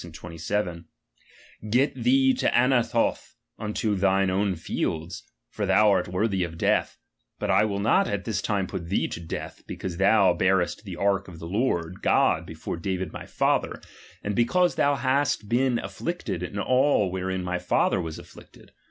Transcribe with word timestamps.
26, 0.01 0.17
27): 0.19 0.85
Get 1.69 1.93
thee 1.93 2.33
to 2.33 2.49
Anathoth 2.57 3.35
unto 3.59 3.93
thine 3.93 4.31
own 4.31 4.55
fields 4.55 5.31
;for 5.47 5.67
thou 5.67 5.91
art 5.91 6.07
worthy 6.07 6.43
of 6.43 6.57
death; 6.57 6.97
hut 7.39 7.49
v 7.49 7.53
Iwill 7.67 7.79
not 7.79 8.07
at 8.07 8.25
this 8.25 8.41
time 8.41 8.65
put 8.65 8.89
thee 8.89 9.07
to 9.07 9.19
death, 9.19 9.61
because^' 9.67 9.97
ihou 9.99 10.35
barest 10.39 10.85
the 10.85 10.95
ark 10.95 11.27
of 11.27 11.37
the 11.37 11.45
Lord 11.45 12.01
God 12.01 12.47
before 12.47 12.77
David 12.77 13.11
viy 13.11 13.29
father, 13.29 13.79
mid 14.23 14.33
because 14.33 14.73
thou 14.73 14.95
hast 14.95 15.47
been 15.47 15.77
af 15.77 15.99
Jiicted 15.99 16.41
in 16.41 16.57
all 16.57 17.11
wherein 17.11 17.43
viy 17.43 17.61
father 17.61 18.01
was 18.01 18.17
afflicted. 18.17 18.71